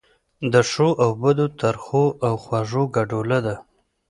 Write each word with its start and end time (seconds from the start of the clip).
د 0.53 0.55
ښو 0.69 0.89
او 1.03 1.09
بدو، 1.21 1.45
ترخو 1.59 2.05
او 2.27 2.33
خوږو 2.43 2.83
ګډوله 2.95 3.39
ده. 3.45 3.55